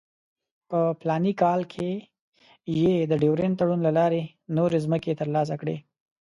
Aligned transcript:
په 0.69 0.79
فلاني 0.99 1.33
کال 1.41 1.61
کې 1.73 1.89
یې 2.81 2.93
د 3.11 3.13
ډیورنډ 3.21 3.53
تړون 3.59 3.79
له 3.87 3.91
لارې 3.97 4.21
نورې 4.57 4.77
مځکې 4.91 5.17
ترلاسه 5.21 5.55
کړې. 5.61 5.75